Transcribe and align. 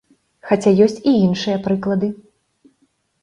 Хаця 0.51 0.71
ёсць 0.85 0.95
і 1.11 1.11
іншыя 1.25 1.57
прыклады. 1.67 2.09